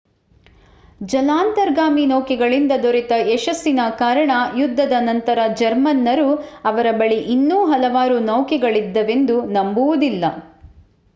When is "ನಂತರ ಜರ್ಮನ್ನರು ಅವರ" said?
5.03-6.87